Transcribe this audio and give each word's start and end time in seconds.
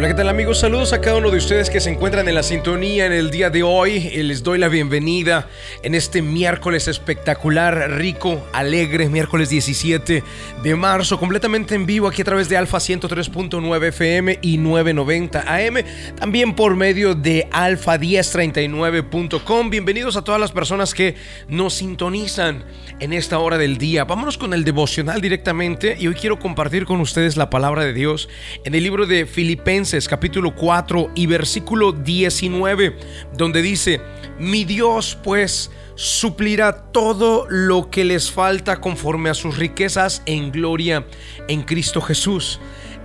Hola, 0.00 0.08
¿qué 0.08 0.14
tal 0.14 0.30
amigos? 0.30 0.60
Saludos 0.60 0.94
a 0.94 1.02
cada 1.02 1.18
uno 1.18 1.30
de 1.30 1.36
ustedes 1.36 1.68
que 1.68 1.78
se 1.78 1.90
encuentran 1.90 2.26
en 2.26 2.34
la 2.34 2.42
sintonía 2.42 3.04
en 3.04 3.12
el 3.12 3.30
día 3.30 3.50
de 3.50 3.62
hoy. 3.62 4.08
Eh, 4.14 4.22
Les 4.22 4.42
doy 4.42 4.58
la 4.58 4.68
bienvenida 4.68 5.46
en 5.82 5.94
este 5.94 6.22
miércoles 6.22 6.88
espectacular, 6.88 7.98
rico, 7.98 8.42
alegre, 8.54 9.10
miércoles 9.10 9.50
17 9.50 10.24
de 10.62 10.74
marzo, 10.74 11.20
completamente 11.20 11.74
en 11.74 11.84
vivo 11.84 12.08
aquí 12.08 12.22
a 12.22 12.24
través 12.24 12.48
de 12.48 12.56
Alfa 12.56 12.78
103.9 12.78 13.88
FM 13.88 14.38
y 14.40 14.56
990 14.56 15.40
AM, 15.46 15.84
también 16.18 16.54
por 16.54 16.76
medio 16.76 17.14
de 17.14 17.46
Alfa 17.52 17.98
1039.com. 17.98 19.68
Bienvenidos 19.68 20.16
a 20.16 20.24
todas 20.24 20.40
las 20.40 20.50
personas 20.50 20.94
que 20.94 21.16
nos 21.46 21.74
sintonizan 21.74 22.64
en 23.00 23.12
esta 23.12 23.38
hora 23.38 23.58
del 23.58 23.76
día. 23.76 24.04
Vámonos 24.04 24.38
con 24.38 24.54
el 24.54 24.64
devocional 24.64 25.20
directamente 25.20 25.98
y 26.00 26.06
hoy 26.06 26.14
quiero 26.14 26.38
compartir 26.38 26.86
con 26.86 27.02
ustedes 27.02 27.36
la 27.36 27.50
palabra 27.50 27.84
de 27.84 27.92
Dios 27.92 28.30
en 28.64 28.74
el 28.74 28.82
libro 28.82 29.04
de 29.04 29.26
Filipenses 29.26 29.89
capítulo 30.08 30.54
4 30.54 31.10
y 31.16 31.26
versículo 31.26 31.92
19, 31.92 32.96
donde 33.36 33.60
dice, 33.60 34.00
mi 34.38 34.64
Dios 34.64 35.18
pues 35.22 35.70
suplirá 35.96 36.92
todo 36.92 37.46
lo 37.48 37.90
que 37.90 38.04
les 38.04 38.30
falta 38.30 38.80
conforme 38.80 39.30
a 39.30 39.34
sus 39.34 39.58
riquezas 39.58 40.22
en 40.26 40.52
gloria 40.52 41.06
en 41.48 41.62
Cristo 41.62 42.00
Jesús. 42.00 42.60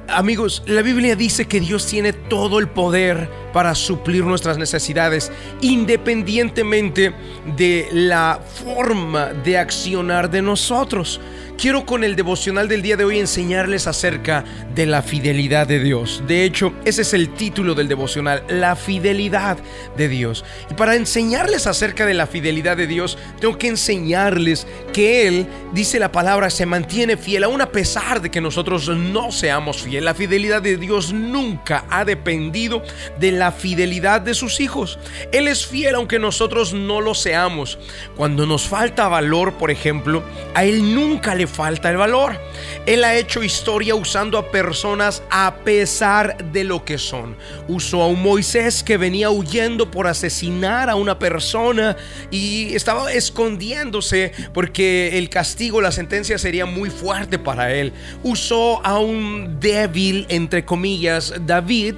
Amigos, 0.07 0.61
la 0.67 0.83
Biblia 0.83 1.15
dice 1.15 1.45
que 1.45 1.59
Dios 1.59 1.87
tiene 1.87 2.13
todo 2.13 2.59
el 2.59 2.67
poder 2.67 3.27
para 3.51 3.73
suplir 3.73 4.23
nuestras 4.23 4.59
necesidades, 4.59 5.31
independientemente 5.61 7.15
de 7.57 7.87
la 7.91 8.39
forma 8.63 9.33
de 9.33 9.57
accionar 9.57 10.29
de 10.29 10.43
nosotros. 10.43 11.19
Quiero 11.57 11.85
con 11.85 12.03
el 12.03 12.17
devocional 12.17 12.67
del 12.67 12.81
día 12.81 12.97
de 12.97 13.05
hoy 13.05 13.17
enseñarles 13.17 13.87
acerca 13.87 14.43
de 14.75 14.85
la 14.85 15.01
fidelidad 15.01 15.65
de 15.65 15.79
Dios. 15.79 16.21
De 16.27 16.43
hecho, 16.43 16.73
ese 16.83 17.03
es 17.03 17.13
el 17.13 17.33
título 17.33 17.73
del 17.75 17.87
devocional, 17.87 18.43
la 18.49 18.75
fidelidad 18.75 19.57
de 19.95 20.09
Dios. 20.09 20.43
Y 20.69 20.73
para 20.73 20.95
enseñarles 20.95 21.65
acerca 21.65 22.05
de 22.05 22.13
la 22.13 22.27
fidelidad 22.27 22.75
de 22.75 22.87
Dios, 22.87 23.17
tengo 23.39 23.57
que 23.57 23.69
enseñarles 23.69 24.67
que 24.91 25.27
Él, 25.27 25.47
dice 25.71 25.97
la 25.97 26.11
palabra, 26.11 26.49
se 26.49 26.65
mantiene 26.65 27.15
fiel 27.15 27.45
aún 27.45 27.61
a 27.61 27.71
pesar 27.71 28.21
de 28.21 28.29
que 28.29 28.41
nosotros 28.41 28.89
no 28.89 29.31
seamos 29.31 29.77
fieles. 29.77 30.03
La 30.03 30.13
fidelidad 30.13 30.61
de 30.61 30.75
Dios 30.75 31.13
nunca 31.13 31.85
ha 31.89 32.03
dependido 32.03 32.83
de 33.17 33.31
la 33.31 33.53
fidelidad 33.53 34.19
de 34.19 34.33
sus 34.33 34.59
hijos. 34.59 34.99
Él 35.31 35.47
es 35.47 35.65
fiel 35.65 35.95
aunque 35.95 36.19
nosotros 36.19 36.73
no 36.73 36.99
lo 36.99 37.13
seamos. 37.13 37.79
Cuando 38.17 38.45
nos 38.45 38.67
falta 38.67 39.07
valor, 39.07 39.53
por 39.53 39.71
ejemplo, 39.71 40.21
a 40.53 40.65
Él 40.65 40.93
nunca 40.93 41.33
le 41.33 41.44
falta 41.47 41.89
el 41.89 41.97
valor. 41.97 42.39
Él 42.85 43.03
ha 43.03 43.15
hecho 43.15 43.43
historia 43.43 43.95
usando 43.95 44.37
a 44.37 44.51
personas 44.51 45.23
a 45.29 45.55
pesar 45.63 46.51
de 46.51 46.63
lo 46.63 46.85
que 46.85 46.97
son. 46.97 47.35
Usó 47.67 48.01
a 48.01 48.07
un 48.07 48.21
Moisés 48.21 48.83
que 48.83 48.97
venía 48.97 49.29
huyendo 49.29 49.91
por 49.91 50.07
asesinar 50.07 50.89
a 50.89 50.95
una 50.95 51.19
persona 51.19 51.97
y 52.31 52.73
estaba 52.75 53.11
escondiéndose 53.11 54.31
porque 54.53 55.17
el 55.17 55.29
castigo, 55.29 55.81
la 55.81 55.91
sentencia 55.91 56.37
sería 56.37 56.65
muy 56.65 56.89
fuerte 56.89 57.39
para 57.39 57.73
él. 57.73 57.93
Usó 58.23 58.85
a 58.85 58.99
un 58.99 59.59
débil, 59.59 60.25
entre 60.29 60.65
comillas, 60.65 61.33
David, 61.45 61.95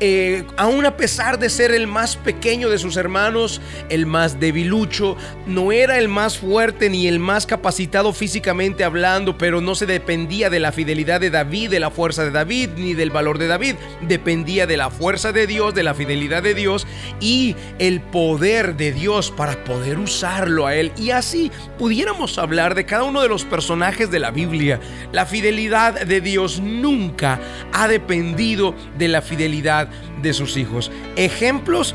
eh, 0.00 0.44
aún 0.56 0.86
a 0.86 0.96
pesar 0.96 1.38
de 1.38 1.50
ser 1.50 1.72
el 1.72 1.86
más 1.86 2.16
pequeño 2.16 2.68
de 2.70 2.78
sus 2.78 2.96
hermanos, 2.96 3.60
el 3.88 4.06
más 4.06 4.40
debilucho, 4.40 5.16
no 5.46 5.72
era 5.72 5.98
el 5.98 6.08
más 6.08 6.38
fuerte 6.38 6.90
ni 6.90 7.06
el 7.06 7.18
más 7.18 7.46
capacitado 7.46 8.12
físicamente 8.12 8.84
hablando, 8.90 9.38
pero 9.38 9.60
no 9.60 9.76
se 9.76 9.86
dependía 9.86 10.50
de 10.50 10.58
la 10.58 10.72
fidelidad 10.72 11.20
de 11.20 11.30
David, 11.30 11.70
de 11.70 11.78
la 11.78 11.90
fuerza 11.90 12.24
de 12.24 12.32
David, 12.32 12.70
ni 12.76 12.94
del 12.94 13.10
valor 13.10 13.38
de 13.38 13.46
David. 13.46 13.76
Dependía 14.02 14.66
de 14.66 14.76
la 14.76 14.90
fuerza 14.90 15.30
de 15.30 15.46
Dios, 15.46 15.74
de 15.74 15.84
la 15.84 15.94
fidelidad 15.94 16.42
de 16.42 16.54
Dios 16.54 16.88
y 17.20 17.54
el 17.78 18.00
poder 18.00 18.76
de 18.76 18.90
Dios 18.90 19.30
para 19.30 19.62
poder 19.62 20.00
usarlo 20.00 20.66
a 20.66 20.74
él. 20.74 20.90
Y 20.96 21.10
así 21.10 21.52
pudiéramos 21.78 22.36
hablar 22.38 22.74
de 22.74 22.84
cada 22.84 23.04
uno 23.04 23.22
de 23.22 23.28
los 23.28 23.44
personajes 23.44 24.10
de 24.10 24.18
la 24.18 24.32
Biblia. 24.32 24.80
La 25.12 25.24
fidelidad 25.24 26.04
de 26.04 26.20
Dios 26.20 26.58
nunca 26.58 27.38
ha 27.72 27.86
dependido 27.86 28.74
de 28.98 29.06
la 29.06 29.22
fidelidad 29.22 29.88
de 30.20 30.32
sus 30.32 30.56
hijos. 30.56 30.90
Ejemplos 31.14 31.94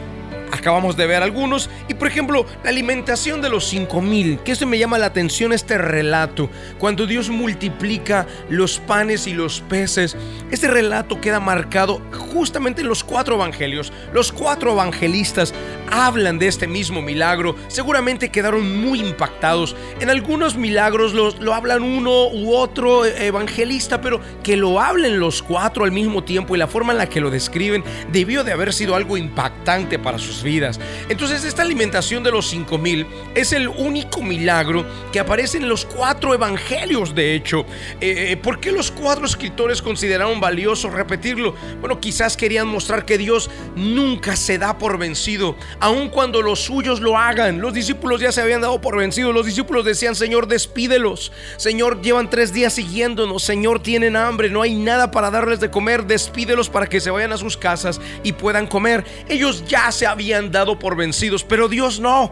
acabamos 0.51 0.97
de 0.97 1.07
ver 1.07 1.23
algunos. 1.23 1.69
Y 1.87 1.93
por 1.93 2.07
ejemplo, 2.07 2.45
la 2.63 2.69
alimentación 2.69 3.41
de 3.41 3.49
los 3.49 3.65
5000, 3.65 4.39
que 4.39 4.51
eso 4.51 4.65
me 4.65 4.77
llama 4.77 4.97
la 4.97 5.07
atención 5.07 5.53
este 5.53 5.77
relato. 5.77 6.49
Cuando 6.77 7.05
Dios 7.05 7.29
multiplica 7.29 8.27
los 8.49 8.79
panes 8.79 9.27
y 9.27 9.33
los 9.33 9.61
peces, 9.61 10.17
este 10.51 10.67
relato 10.67 11.21
queda 11.21 11.39
marcado 11.39 12.01
justamente 12.33 12.81
en 12.81 12.87
los 12.87 13.03
cuatro 13.03 13.35
evangelios. 13.35 13.91
Los 14.13 14.31
cuatro 14.31 14.73
evangelistas 14.73 15.53
hablan 15.91 16.39
de 16.39 16.47
este 16.47 16.67
mismo 16.67 17.01
milagro. 17.01 17.55
Seguramente 17.67 18.29
quedaron 18.29 18.81
muy 18.81 18.99
impactados. 18.99 19.75
En 19.99 20.09
algunos 20.09 20.55
milagros 20.55 21.13
los, 21.13 21.39
lo 21.39 21.53
hablan 21.53 21.83
uno 21.83 22.27
u 22.29 22.53
otro 22.55 23.05
evangelista, 23.05 24.01
pero 24.01 24.19
que 24.43 24.57
lo 24.57 24.79
hablen 24.79 25.19
los 25.19 25.41
cuatro 25.41 25.85
al 25.85 25.91
mismo 25.91 26.23
tiempo 26.23 26.55
y 26.55 26.59
la 26.59 26.67
forma 26.67 26.93
en 26.93 26.97
la 26.99 27.09
que 27.09 27.21
lo 27.21 27.29
describen 27.29 27.83
debió 28.11 28.43
de 28.43 28.51
haber 28.51 28.73
sido 28.73 28.95
algo 28.95 29.17
impactante 29.17 29.99
para 29.99 30.17
sus 30.17 30.43
vidas. 30.45 30.79
Entonces 31.09 31.43
esta 31.43 31.63
alimentación 31.63 32.23
de 32.23 32.31
los 32.31 32.47
5000 32.47 33.05
es 33.35 33.51
el 33.51 33.67
único 33.67 34.21
milagro 34.21 34.85
que 35.11 35.19
aparece 35.19 35.57
en 35.57 35.67
los 35.67 35.83
cuatro 35.83 36.33
evangelios, 36.33 37.13
de 37.13 37.35
hecho. 37.35 37.65
Eh, 37.99 38.37
¿Por 38.41 38.61
qué 38.61 38.71
los 38.71 38.91
cuatro 38.91 39.25
escritores 39.25 39.81
consideraron 39.81 40.39
valioso 40.39 40.89
repetirlo? 40.89 41.55
Bueno, 41.81 41.99
quizás 41.99 42.37
querían 42.37 42.67
mostrar 42.67 43.05
que 43.05 43.17
Dios 43.17 43.49
nunca 43.75 44.35
se 44.35 44.57
da 44.57 44.77
por 44.77 44.97
vencido, 44.97 45.55
aun 45.79 46.09
cuando 46.09 46.41
los 46.41 46.61
suyos 46.61 47.01
lo 47.01 47.17
hagan. 47.17 47.59
Los 47.59 47.73
discípulos 47.73 48.21
ya 48.21 48.31
se 48.31 48.41
habían 48.41 48.61
dado 48.61 48.79
por 48.79 48.97
vencidos. 48.97 49.33
Los 49.33 49.45
discípulos 49.45 49.83
decían, 49.85 50.15
Señor, 50.15 50.47
despídelos. 50.47 51.31
Señor, 51.57 52.01
llevan 52.01 52.29
tres 52.29 52.53
días 52.53 52.73
siguiéndonos. 52.73 53.43
Señor, 53.43 53.81
tienen 53.81 54.15
hambre, 54.15 54.49
no 54.49 54.61
hay 54.61 54.75
nada 54.75 55.11
para 55.11 55.31
darles 55.31 55.59
de 55.59 55.71
comer. 55.71 56.05
Despídelos 56.05 56.69
para 56.69 56.87
que 56.87 57.01
se 57.01 57.09
vayan 57.09 57.33
a 57.33 57.37
sus 57.37 57.57
casas 57.57 57.99
y 58.23 58.33
puedan 58.33 58.67
comer. 58.67 59.03
Ellos 59.27 59.63
ya 59.67 59.91
se 59.91 60.05
habían 60.05 60.24
dado 60.51 60.79
por 60.79 60.95
vencidos, 60.95 61.43
pero 61.43 61.67
Dios 61.67 61.99
no. 61.99 62.31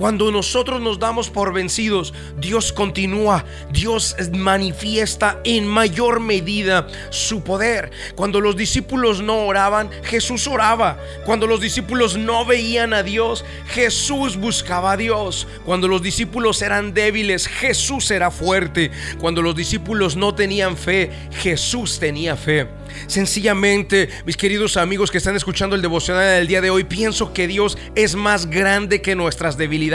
Cuando 0.00 0.32
nosotros 0.32 0.80
nos 0.80 0.98
damos 0.98 1.28
por 1.28 1.52
vencidos, 1.52 2.14
Dios 2.38 2.72
continúa, 2.72 3.44
Dios 3.70 4.16
manifiesta 4.32 5.38
en 5.44 5.66
mayor 5.66 6.20
medida 6.20 6.86
su 7.10 7.44
poder. 7.44 7.90
Cuando 8.14 8.40
los 8.40 8.56
discípulos 8.56 9.20
no 9.20 9.44
oraban, 9.46 9.90
Jesús 10.02 10.46
oraba. 10.46 10.98
Cuando 11.26 11.46
los 11.46 11.60
discípulos 11.60 12.16
no 12.16 12.46
veían 12.46 12.94
a 12.94 13.02
Dios, 13.02 13.44
Jesús 13.66 14.38
buscaba 14.38 14.92
a 14.92 14.96
Dios. 14.96 15.46
Cuando 15.66 15.86
los 15.86 16.00
discípulos 16.00 16.62
eran 16.62 16.94
débiles, 16.94 17.46
Jesús 17.46 18.10
era 18.10 18.30
fuerte. 18.30 18.90
Cuando 19.18 19.42
los 19.42 19.54
discípulos 19.54 20.16
no 20.16 20.34
tenían 20.34 20.78
fe, 20.78 21.10
Jesús 21.42 22.00
tenía 22.00 22.36
fe. 22.36 22.68
Sencillamente, 23.06 24.08
mis 24.24 24.36
queridos 24.36 24.78
amigos 24.78 25.10
que 25.10 25.18
están 25.18 25.36
escuchando 25.36 25.76
el 25.76 25.82
devocional 25.82 26.38
del 26.38 26.46
día 26.46 26.60
de 26.60 26.70
hoy, 26.70 26.84
pienso 26.84 27.32
que 27.34 27.46
Dios 27.46 27.76
es 27.94 28.14
más 28.14 28.46
grande 28.46 29.02
que 29.02 29.14
nuestras 29.14 29.58
debilidades. 29.58 29.89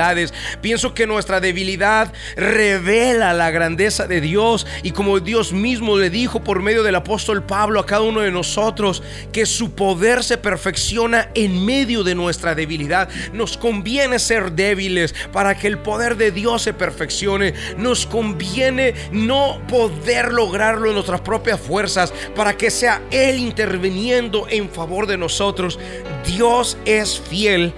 Pienso 0.61 0.93
que 0.93 1.07
nuestra 1.07 1.39
debilidad 1.39 2.13
revela 2.35 3.33
la 3.33 3.51
grandeza 3.51 4.07
de 4.07 4.21
Dios 4.21 4.67
y 4.83 4.91
como 4.91 5.19
Dios 5.19 5.53
mismo 5.53 5.97
le 5.97 6.09
dijo 6.09 6.43
por 6.43 6.61
medio 6.61 6.83
del 6.83 6.95
apóstol 6.95 7.43
Pablo 7.43 7.79
a 7.79 7.85
cada 7.85 8.01
uno 8.01 8.21
de 8.21 8.31
nosotros, 8.31 9.03
que 9.31 9.45
su 9.45 9.71
poder 9.71 10.23
se 10.23 10.37
perfecciona 10.37 11.29
en 11.33 11.65
medio 11.65 12.03
de 12.03 12.15
nuestra 12.15 12.55
debilidad. 12.55 13.09
Nos 13.33 13.57
conviene 13.57 14.19
ser 14.19 14.51
débiles 14.51 15.13
para 15.31 15.57
que 15.57 15.67
el 15.67 15.77
poder 15.77 16.17
de 16.17 16.31
Dios 16.31 16.61
se 16.61 16.73
perfeccione. 16.73 17.53
Nos 17.77 18.05
conviene 18.05 18.93
no 19.11 19.61
poder 19.67 20.33
lograrlo 20.33 20.89
en 20.89 20.95
nuestras 20.95 21.21
propias 21.21 21.59
fuerzas 21.59 22.13
para 22.35 22.57
que 22.57 22.69
sea 22.69 23.01
Él 23.11 23.39
interviniendo 23.39 24.47
en 24.49 24.69
favor 24.69 25.07
de 25.07 25.17
nosotros. 25.17 25.79
Dios 26.25 26.77
es 26.85 27.19
fiel 27.19 27.73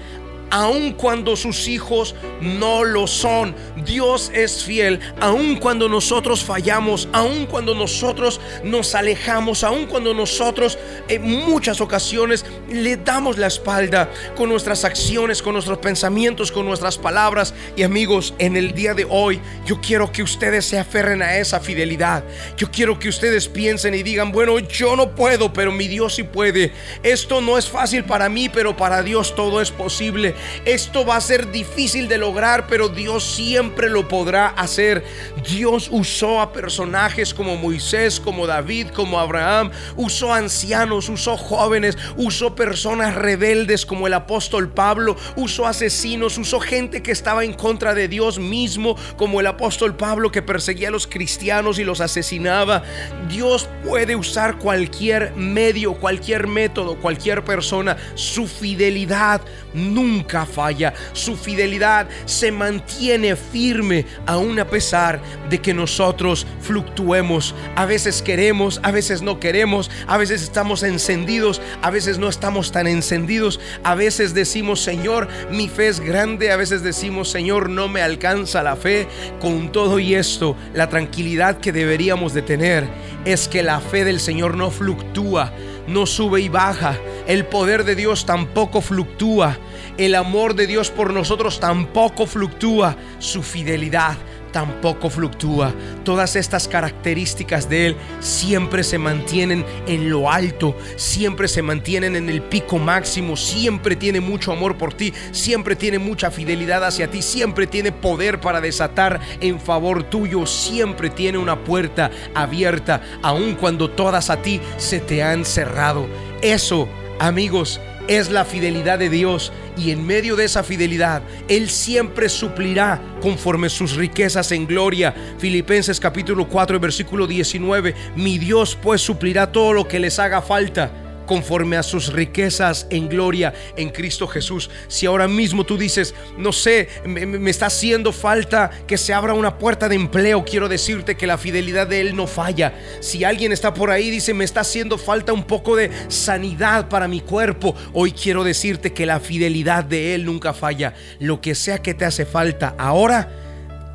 aun 0.50 0.94
cuando 0.94 1.36
sus 1.36 1.68
hijos 1.68 2.16
no 2.42 2.84
lo 2.84 3.08
son. 3.08 3.56
Dios 3.86 4.32
es 4.34 4.64
fiel, 4.64 5.00
aun 5.20 5.58
cuando 5.58 5.90
nosotros 5.90 6.44
fallamos, 6.44 7.08
aun 7.14 7.46
cuando 7.46 7.74
nosotros 7.74 8.40
nos 8.64 8.96
alejamos, 8.96 9.64
aun 9.64 9.86
cuando 9.86 10.14
nosotros 10.14 10.78
en 11.08 11.24
muchas 11.24 11.82
ocasiones 11.82 12.46
le 12.70 12.98
damos 12.98 13.38
la 13.38 13.48
espalda 13.48 14.10
con 14.36 14.50
nuestras 14.50 14.84
acciones, 14.84 15.42
con 15.42 15.54
nuestros 15.54 15.78
pensamientos, 15.80 16.52
con 16.52 16.66
nuestras 16.66 16.98
palabras. 16.98 17.54
Y 17.76 17.84
amigos, 17.84 18.34
en 18.40 18.58
el 18.58 18.74
día 18.74 18.94
de 18.94 19.06
hoy 19.10 19.40
yo 19.66 19.80
quiero 19.82 20.12
que 20.12 20.24
ustedes 20.24 20.66
se 20.66 20.80
aferren 20.80 21.22
a 21.22 21.38
esa 21.38 21.60
fidelidad. 21.60 22.24
Yo 22.58 22.72
quiero 22.72 23.00
que 23.00 23.10
ustedes 23.10 23.48
piensen 23.48 23.94
y 23.94 24.04
digan, 24.04 24.32
bueno, 24.32 24.60
yo 24.60 24.96
no 24.96 25.16
puedo, 25.16 25.52
pero 25.54 25.72
mi 25.72 25.88
Dios 25.88 26.16
sí 26.16 26.24
puede. 26.24 26.72
Esto 27.04 27.42
no 27.42 27.58
es 27.58 27.68
fácil 27.68 28.04
para 28.04 28.30
mí, 28.30 28.50
pero 28.50 28.76
para 28.76 29.04
Dios 29.04 29.36
todo 29.36 29.62
es 29.62 29.72
posible. 29.72 30.36
Esto 30.66 31.06
va 31.06 31.18
a 31.18 31.22
ser 31.22 31.52
difícil 31.52 32.08
de 32.08 32.18
lograr, 32.18 32.68
pero 32.68 32.90
Dios 32.90 33.24
siempre 33.24 33.90
lo 33.90 34.08
podrá 34.08 34.48
hacer. 34.48 35.04
Dios 35.50 35.90
usó 35.92 36.42
a 36.42 36.52
personajes 36.52 37.34
como 37.34 37.56
Moisés, 37.56 38.20
como 38.20 38.48
David, 38.48 38.88
como 38.90 39.20
Abraham, 39.20 39.72
usó 39.96 40.34
ancianos, 40.34 41.10
usó 41.10 41.38
jóvenes, 41.38 41.98
usó 42.16 42.56
personas 42.56 43.16
rebeldes 43.16 43.86
como 43.86 44.08
el 44.08 44.14
apóstol 44.14 44.70
Pablo, 44.70 45.16
usó 45.36 45.68
asesinos, 45.68 46.38
usó 46.38 46.60
gente 46.60 47.02
que 47.02 47.12
estaba 47.12 47.44
en 47.44 47.54
contra 47.54 47.94
de 47.94 48.08
Dios 48.08 48.40
mismo, 48.40 48.96
como 49.18 49.40
el 49.40 49.48
apóstol 49.48 49.96
Pablo 49.96 50.32
que 50.32 50.42
perseguía 50.42 50.90
a 50.90 50.92
los 50.92 51.08
cristianos 51.08 51.80
y 51.80 51.84
los 51.84 52.02
asesinaba. 52.02 52.84
Dios 53.30 53.70
puede 53.84 54.16
usar 54.16 54.58
cualquier 54.58 55.34
medio, 55.36 55.94
cualquier 55.96 56.48
método, 56.48 56.98
cualquier 57.00 57.44
persona. 57.44 57.98
Su 58.16 58.48
fidelidad 58.48 59.42
nunca 59.78 60.46
falla. 60.46 60.94
Su 61.14 61.38
fidelidad 61.38 62.08
se 62.26 62.52
mantiene 62.52 63.36
firme 63.36 64.06
aún 64.26 64.60
a 64.60 64.68
pesar 64.68 65.22
de 65.50 65.60
que 65.60 65.74
nosotros 65.74 66.46
fluctuemos. 66.62 67.56
A 67.76 67.86
veces 67.86 68.22
queremos, 68.22 68.80
a 68.84 68.92
veces 68.92 69.22
no 69.22 69.40
queremos, 69.40 69.90
a 70.08 70.18
veces 70.18 70.42
estamos 70.44 70.84
encendidos, 70.84 71.62
a 71.82 71.90
veces 71.90 72.18
no 72.18 72.28
estamos 72.28 72.72
tan 72.72 72.88
encendidos. 72.88 73.60
A 73.84 73.96
veces 73.96 74.34
decimos, 74.34 74.82
Señor, 74.82 75.28
mi 75.52 75.68
fe 75.68 75.88
es 75.88 76.00
grande. 76.00 76.52
A 76.52 76.58
veces 76.58 76.84
decimos, 76.84 77.30
Señor, 77.30 77.70
no 77.70 77.88
me 77.88 78.02
alcanza 78.02 78.64
la 78.64 78.76
fe. 78.76 79.08
Con 79.40 79.72
todo 79.72 80.00
y 80.00 80.16
esto, 80.16 80.56
la 80.74 80.90
tranquilidad 80.90 81.58
que 81.60 81.72
deberíamos 81.72 82.34
de 82.34 82.42
tener 82.42 82.88
es 83.26 83.48
que 83.48 83.64
la 83.64 83.80
fe 83.80 84.06
del 84.06 84.20
Señor 84.20 84.56
no 84.56 84.72
fluctúa, 84.72 85.54
no 85.88 86.06
sube 86.06 86.42
y 86.42 86.50
baja. 86.50 86.98
El 87.28 87.46
poder 87.46 87.84
de 87.84 87.96
Dios 87.96 88.26
tampoco 88.26 88.82
fluctúa. 88.82 89.58
El 89.98 90.16
amor 90.16 90.54
de 90.54 90.68
Dios 90.68 90.92
por 90.92 91.14
nosotros 91.14 91.60
tampoco 91.60 92.28
fluctúa. 92.28 92.96
Su 93.20 93.42
fidelidad 93.42 94.18
tampoco 94.52 95.10
fluctúa. 95.10 95.74
Todas 96.04 96.36
estas 96.36 96.68
características 96.68 97.70
de 97.70 97.88
Él 97.88 97.96
siempre 98.20 98.84
se 98.84 98.98
mantienen 98.98 99.66
en 99.88 100.10
lo 100.10 100.32
alto, 100.32 100.76
siempre 100.96 101.48
se 101.48 101.62
mantienen 101.62 102.16
en 102.16 102.30
el 102.30 102.42
pico 102.42 102.78
máximo, 102.78 103.36
siempre 103.38 103.96
tiene 103.96 104.20
mucho 104.20 104.52
amor 104.52 104.78
por 104.78 104.94
ti, 104.94 105.14
siempre 105.32 105.76
tiene 105.76 106.00
mucha 106.00 106.32
fidelidad 106.32 106.84
hacia 106.84 107.10
ti, 107.10 107.22
siempre 107.22 107.68
tiene 107.68 107.92
poder 107.92 108.40
para 108.40 108.62
desatar 108.62 109.20
en 109.42 109.60
favor 109.60 110.04
tuyo, 110.04 110.46
siempre 110.46 111.10
tiene 111.10 111.38
una 111.38 111.64
puerta 111.64 112.12
abierta, 112.34 113.02
aun 113.22 113.56
cuando 113.56 113.90
todas 113.90 114.30
a 114.30 114.42
ti 114.42 114.62
se 114.78 115.00
te 115.00 115.24
han 115.24 115.46
cerrado. 115.46 116.08
Eso, 116.42 116.88
amigos, 117.20 117.80
es 118.08 118.30
la 118.30 118.46
fidelidad 118.46 119.00
de 119.00 119.10
Dios 119.10 119.52
y 119.78 119.92
en 119.92 120.06
medio 120.06 120.36
de 120.36 120.46
esa 120.46 120.64
fidelidad 120.64 121.22
Él 121.48 121.70
siempre 121.70 122.30
suplirá 122.30 123.02
conforme 123.22 123.70
sus 123.70 123.96
riquezas 123.96 124.52
en 124.52 124.66
gloria. 124.68 125.14
Filipenses 125.38 126.00
capítulo 126.00 126.48
4 126.48 126.80
versículo 126.80 127.28
19, 127.28 127.96
mi 128.16 128.38
Dios 128.38 128.78
pues 128.82 129.02
suplirá 129.02 129.52
todo 129.52 129.74
lo 129.74 129.88
que 129.88 130.00
les 130.00 130.20
haga 130.20 130.42
falta 130.42 131.07
conforme 131.28 131.78
a 131.78 131.84
sus 131.84 132.12
riquezas 132.12 132.88
en 132.90 133.08
gloria 133.08 133.54
en 133.76 133.90
Cristo 133.90 134.28
Jesús. 134.28 134.72
Si 134.88 135.06
ahora 135.06 135.28
mismo 135.28 135.64
tú 135.64 135.78
dices, 135.78 136.16
no 136.38 136.52
sé, 136.52 136.90
me, 137.06 137.50
está 137.52 137.68
haciendo 137.68 138.12
falta 138.12 138.72
que 138.88 138.98
se 138.98 139.14
abra 139.14 139.36
una 139.36 139.60
puerta 139.60 139.88
de 139.88 139.96
empleo, 139.96 140.44
quiero 140.44 140.68
decirte 140.68 141.16
que 141.16 141.28
la 141.28 141.38
fidelidad 141.38 141.86
de 141.86 142.02
Él 142.02 142.16
no 142.16 142.26
falla. 142.26 142.74
Si 143.00 143.24
alguien 143.24 143.52
está 143.52 143.76
por 143.76 143.92
ahí, 143.92 144.10
dice, 144.10 144.34
me 144.34 144.46
está 144.46 144.62
haciendo 144.62 144.98
falta 144.98 145.34
un 145.34 145.44
poco 145.44 145.76
de 145.76 145.92
sanidad 146.08 146.90
para 146.90 147.08
mi 147.08 147.22
cuerpo, 147.22 147.76
hoy 147.94 148.12
quiero 148.12 148.44
decirte 148.44 148.94
que 148.94 149.06
la 149.06 149.20
fidelidad 149.20 149.84
de 149.84 150.16
Él 150.16 150.26
nunca 150.26 150.54
falla. 150.54 150.96
Lo 151.20 151.42
que 151.42 151.54
sea 151.54 151.80
que 151.84 151.94
te 151.94 152.06
hace 152.06 152.26
falta 152.26 152.74
ahora, 152.80 153.30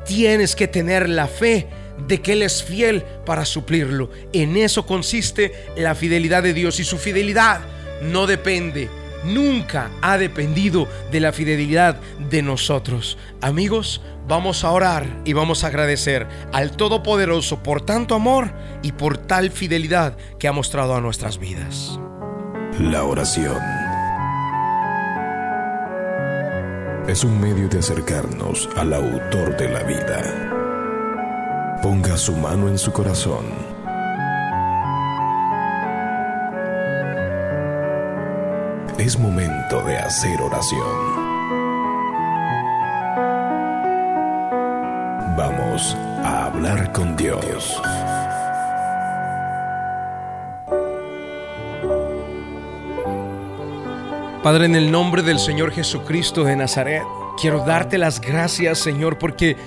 tienes 0.05 0.55
que 0.55 0.67
tener 0.67 1.09
la 1.09 1.27
fe 1.27 1.67
de 1.97 2.21
que 2.21 2.33
Él 2.33 2.41
es 2.41 2.63
fiel 2.63 3.03
para 3.25 3.45
suplirlo. 3.45 4.09
En 4.33 4.57
eso 4.57 4.85
consiste 4.85 5.53
la 5.77 5.95
fidelidad 5.95 6.43
de 6.43 6.53
Dios 6.53 6.79
y 6.79 6.83
su 6.83 6.97
fidelidad 6.97 7.61
no 8.01 8.27
depende, 8.27 8.89
nunca 9.23 9.89
ha 10.01 10.17
dependido 10.17 10.87
de 11.11 11.19
la 11.19 11.31
fidelidad 11.31 11.99
de 12.29 12.41
nosotros. 12.41 13.17
Amigos, 13.41 14.01
vamos 14.27 14.63
a 14.63 14.71
orar 14.71 15.05
y 15.25 15.33
vamos 15.33 15.63
a 15.63 15.67
agradecer 15.67 16.27
al 16.51 16.75
Todopoderoso 16.75 17.63
por 17.63 17.81
tanto 17.81 18.15
amor 18.15 18.51
y 18.81 18.91
por 18.91 19.17
tal 19.17 19.51
fidelidad 19.51 20.17
que 20.39 20.47
ha 20.47 20.51
mostrado 20.51 20.95
a 20.95 21.01
nuestras 21.01 21.37
vidas. 21.37 21.99
La 22.79 23.03
oración 23.03 23.61
es 27.07 27.23
un 27.23 27.39
medio 27.39 27.67
de 27.67 27.79
acercarnos 27.79 28.67
al 28.77 28.93
autor 28.93 29.55
de 29.57 29.69
la 29.69 29.83
vida 29.83 30.52
Ponga 31.83 32.15
su 32.15 32.31
mano 32.31 32.69
en 32.69 32.77
su 32.77 32.93
corazón. 32.93 33.43
Es 38.97 39.19
momento 39.19 39.81
de 39.83 39.97
hacer 39.97 40.41
oración. 40.41 40.79
Vamos 45.35 45.97
a 46.23 46.45
hablar 46.45 46.93
con 46.93 47.17
Dios. 47.17 47.81
Padre, 54.41 54.67
en 54.67 54.75
el 54.75 54.89
nombre 54.89 55.21
del 55.21 55.37
Señor 55.37 55.71
Jesucristo 55.73 56.45
de 56.45 56.55
Nazaret, 56.55 57.03
quiero 57.37 57.65
darte 57.65 57.97
las 57.97 58.21
gracias, 58.21 58.79
Señor, 58.79 59.17
porque 59.17 59.57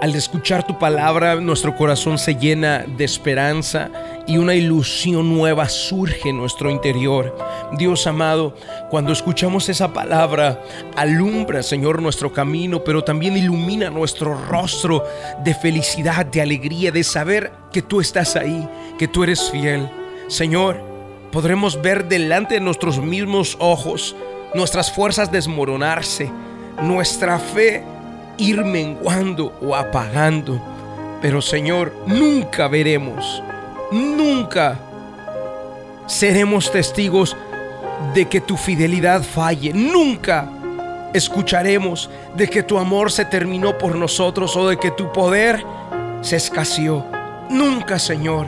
al 0.00 0.14
escuchar 0.14 0.64
tu 0.64 0.78
palabra, 0.78 1.34
nuestro 1.36 1.74
corazón 1.74 2.18
se 2.18 2.36
llena 2.36 2.84
de 2.86 3.04
esperanza 3.04 3.90
y 4.28 4.38
una 4.38 4.54
ilusión 4.54 5.34
nueva 5.34 5.68
surge 5.68 6.28
en 6.28 6.36
nuestro 6.36 6.70
interior. 6.70 7.36
Dios 7.76 8.06
amado, 8.06 8.54
cuando 8.90 9.12
escuchamos 9.12 9.68
esa 9.68 9.92
palabra, 9.92 10.62
alumbra, 10.94 11.64
Señor, 11.64 12.00
nuestro 12.00 12.32
camino, 12.32 12.84
pero 12.84 13.02
también 13.02 13.36
ilumina 13.36 13.90
nuestro 13.90 14.34
rostro 14.46 15.04
de 15.42 15.54
felicidad, 15.54 16.26
de 16.26 16.42
alegría, 16.42 16.92
de 16.92 17.02
saber 17.02 17.50
que 17.72 17.82
tú 17.82 18.00
estás 18.00 18.36
ahí, 18.36 18.68
que 18.98 19.08
tú 19.08 19.24
eres 19.24 19.50
fiel. 19.50 19.90
Señor, 20.28 20.80
podremos 21.32 21.82
ver 21.82 22.06
delante 22.06 22.54
de 22.54 22.60
nuestros 22.60 22.98
mismos 23.00 23.56
ojos 23.58 24.14
nuestras 24.54 24.92
fuerzas 24.92 25.30
desmoronarse, 25.32 26.30
nuestra 26.80 27.38
fe 27.38 27.84
ir 28.38 28.64
menguando 28.64 29.52
o 29.60 29.74
apagando. 29.74 30.60
Pero 31.20 31.42
Señor, 31.42 31.92
nunca 32.06 32.68
veremos, 32.68 33.42
nunca 33.90 34.78
seremos 36.06 36.70
testigos 36.70 37.36
de 38.14 38.26
que 38.26 38.40
tu 38.40 38.56
fidelidad 38.56 39.22
falle. 39.22 39.72
Nunca 39.72 40.48
escucharemos 41.12 42.10
de 42.34 42.48
que 42.48 42.62
tu 42.62 42.78
amor 42.78 43.10
se 43.10 43.24
terminó 43.24 43.76
por 43.76 43.94
nosotros 43.94 44.56
o 44.56 44.68
de 44.68 44.78
que 44.78 44.90
tu 44.90 45.12
poder 45.12 45.64
se 46.22 46.36
escaseó. 46.36 47.04
Nunca, 47.50 47.98
Señor. 47.98 48.46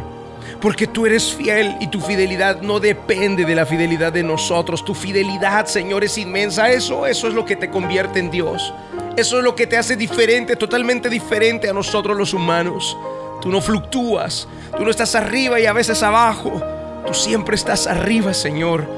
Porque 0.61 0.87
tú 0.87 1.07
eres 1.07 1.33
fiel 1.33 1.77
y 1.81 1.87
tu 1.87 2.01
fidelidad 2.01 2.61
no 2.61 2.81
depende 2.81 3.45
de 3.45 3.55
la 3.55 3.65
fidelidad 3.65 4.13
de 4.13 4.23
nosotros. 4.23 4.85
Tu 4.85 4.95
fidelidad, 4.95 5.67
Señor, 5.67 6.05
es 6.05 6.19
inmensa. 6.19 6.71
Eso, 6.71 7.07
eso 7.07 7.29
es 7.29 7.35
lo 7.35 7.45
que 7.45 7.57
te 7.57 7.71
convierte 7.71 8.19
en 8.19 8.31
Dios. 8.31 8.73
Eso 9.21 9.37
es 9.37 9.45
lo 9.45 9.55
que 9.55 9.67
te 9.67 9.77
hace 9.77 9.97
diferente, 9.97 10.57
totalmente 10.57 11.11
diferente 11.11 11.69
a 11.69 11.75
nosotros 11.75 12.17
los 12.17 12.33
humanos. 12.33 12.97
Tú 13.43 13.51
no 13.51 13.61
fluctúas, 13.61 14.49
tú 14.75 14.83
no 14.83 14.91
estás 14.91 15.15
arriba 15.15 15.61
y 15.61 15.67
a 15.67 15.75
veces 15.75 16.03
abajo. 16.03 16.63
Tú 17.07 17.13
siempre 17.13 17.55
estás 17.55 17.87
arriba, 17.87 18.33
Señor. 18.33 18.89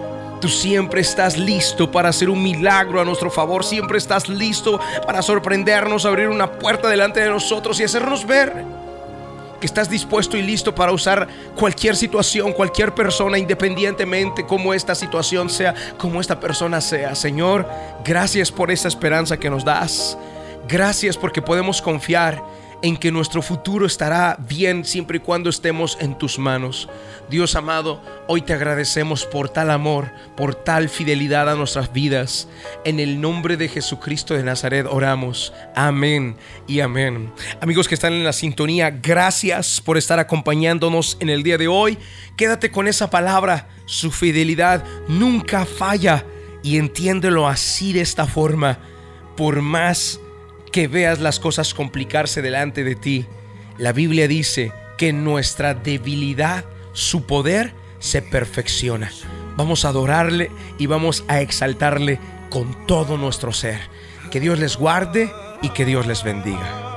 Tú 0.40 0.46
siempre 0.46 1.00
estás 1.00 1.36
listo 1.36 1.90
para 1.90 2.10
hacer 2.10 2.30
un 2.30 2.40
milagro 2.40 3.00
a 3.00 3.04
nuestro 3.04 3.32
favor. 3.32 3.64
Siempre 3.64 3.98
estás 3.98 4.28
listo 4.28 4.78
para 5.04 5.22
sorprendernos, 5.22 6.04
abrir 6.04 6.28
una 6.28 6.52
puerta 6.52 6.88
delante 6.88 7.18
de 7.18 7.28
nosotros 7.28 7.80
y 7.80 7.82
hacernos 7.82 8.24
ver 8.24 8.64
que 9.62 9.66
estás 9.66 9.88
dispuesto 9.88 10.36
y 10.36 10.42
listo 10.42 10.74
para 10.74 10.90
usar 10.90 11.28
cualquier 11.54 11.94
situación, 11.94 12.52
cualquier 12.52 12.92
persona, 12.92 13.38
independientemente 13.38 14.44
como 14.44 14.74
esta 14.74 14.92
situación 14.92 15.48
sea, 15.48 15.72
como 15.96 16.20
esta 16.20 16.40
persona 16.40 16.80
sea. 16.80 17.14
Señor, 17.14 17.68
gracias 18.04 18.50
por 18.50 18.72
esa 18.72 18.88
esperanza 18.88 19.36
que 19.36 19.48
nos 19.48 19.64
das. 19.64 20.18
Gracias 20.66 21.16
porque 21.16 21.40
podemos 21.40 21.80
confiar 21.80 22.42
en 22.82 22.96
que 22.96 23.12
nuestro 23.12 23.42
futuro 23.42 23.86
estará 23.86 24.36
bien 24.48 24.84
siempre 24.84 25.18
y 25.18 25.20
cuando 25.20 25.48
estemos 25.48 25.96
en 26.00 26.18
tus 26.18 26.38
manos. 26.38 26.88
Dios 27.30 27.54
amado, 27.54 28.02
hoy 28.26 28.42
te 28.42 28.52
agradecemos 28.52 29.24
por 29.24 29.48
tal 29.48 29.70
amor, 29.70 30.10
por 30.36 30.56
tal 30.56 30.88
fidelidad 30.88 31.48
a 31.48 31.54
nuestras 31.54 31.92
vidas. 31.92 32.48
En 32.84 32.98
el 32.98 33.20
nombre 33.20 33.56
de 33.56 33.68
Jesucristo 33.68 34.34
de 34.34 34.42
Nazaret 34.42 34.86
oramos. 34.90 35.52
Amén 35.76 36.36
y 36.66 36.80
amén. 36.80 37.32
Amigos 37.60 37.86
que 37.86 37.94
están 37.94 38.12
en 38.12 38.24
la 38.24 38.32
sintonía, 38.32 38.90
gracias 38.90 39.80
por 39.80 39.96
estar 39.96 40.18
acompañándonos 40.18 41.16
en 41.20 41.30
el 41.30 41.44
día 41.44 41.58
de 41.58 41.68
hoy. 41.68 41.98
Quédate 42.36 42.72
con 42.72 42.88
esa 42.88 43.10
palabra, 43.10 43.68
su 43.86 44.10
fidelidad 44.10 44.84
nunca 45.08 45.64
falla 45.64 46.24
Y 46.64 46.78
entiéndelo 46.78 47.48
así 47.48 47.92
de 47.92 48.02
esta 48.02 48.26
forma, 48.26 48.78
por 49.36 49.62
más 49.62 50.20
que 50.72 50.88
veas 50.88 51.20
las 51.20 51.38
cosas 51.38 51.74
complicarse 51.74 52.42
delante 52.42 52.82
de 52.82 52.96
ti, 52.96 53.26
la 53.78 53.92
Biblia 53.92 54.26
dice 54.26 54.72
que 54.98 55.12
nuestra 55.12 55.74
debilidad 55.74 56.64
su 56.92 57.26
poder 57.26 57.74
se 57.98 58.22
perfecciona. 58.22 59.12
Vamos 59.56 59.84
a 59.84 59.88
adorarle 59.88 60.50
y 60.78 60.86
vamos 60.86 61.24
a 61.28 61.40
exaltarle 61.40 62.18
con 62.50 62.86
todo 62.86 63.18
nuestro 63.18 63.52
ser. 63.52 63.80
Que 64.30 64.40
Dios 64.40 64.58
les 64.58 64.76
guarde 64.76 65.30
y 65.60 65.68
que 65.70 65.84
Dios 65.84 66.06
les 66.06 66.24
bendiga. 66.24 66.91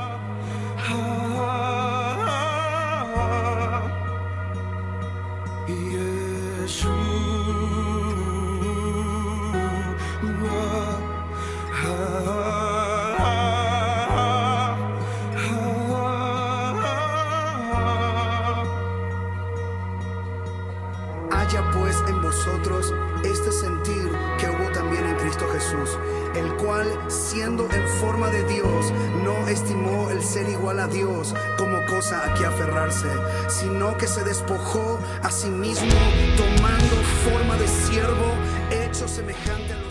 Haya 21.48 21.70
pues 21.74 21.96
en 22.08 22.24
vosotros 22.24 22.92
este 23.24 23.52
sentir 23.52 24.10
que 24.40 24.50
hubo 24.50 24.72
también 24.72 25.06
en 25.06 25.16
Cristo 25.18 25.48
Jesús, 25.54 25.96
el 26.34 26.52
cual, 26.56 26.88
siendo 27.08 27.70
en 27.70 27.88
forma 28.00 28.32
de 28.32 28.44
Dios, 28.46 28.92
no 29.24 29.48
estimó 29.48 30.10
el 30.10 30.24
ser 30.24 30.50
igual 30.50 30.80
a 30.80 30.88
Dios 30.88 31.36
como 31.56 31.86
cosa 31.86 32.26
a 32.26 32.34
que 32.34 32.46
aferrarse, 32.46 33.10
sino 33.48 33.96
que 33.96 34.08
se 34.08 34.24
despojó 34.24 35.00
a 35.22 35.30
sí 35.30 35.50
mismo, 35.50 35.94
tomando 36.36 36.96
forma 37.24 37.56
de 37.58 37.68
siervo, 37.68 38.34
hecho 38.72 39.08
semejante 39.08 39.74
a 39.74 39.85